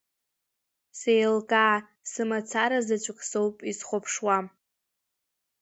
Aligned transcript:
Сеилкаа, 0.99 1.75
сымацара 2.11 2.79
заҵәык 2.87 3.19
соуп 3.29 3.57
изхәаԥшуа. 3.71 4.37